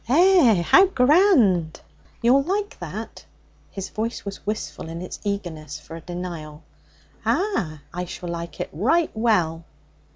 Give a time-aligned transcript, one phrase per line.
[0.09, 0.63] 'Eh!
[0.63, 1.79] how grand!'
[2.23, 3.23] 'You'll like that?'
[3.69, 6.63] His voice was wistful in its eagerness for a denial.
[7.23, 7.81] 'Ah!
[7.93, 9.63] I shall like it right well.'